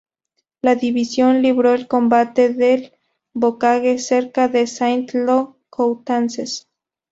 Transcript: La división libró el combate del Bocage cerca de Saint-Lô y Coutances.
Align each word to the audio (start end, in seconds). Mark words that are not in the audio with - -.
La 0.63 0.73
división 0.73 1.43
libró 1.43 1.75
el 1.75 1.87
combate 1.87 2.51
del 2.51 2.91
Bocage 3.33 3.99
cerca 3.99 4.47
de 4.47 4.65
Saint-Lô 4.65 5.57
y 5.59 5.63
Coutances. 5.69 6.67